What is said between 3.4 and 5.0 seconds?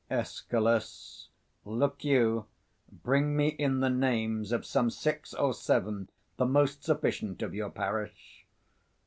in the names of some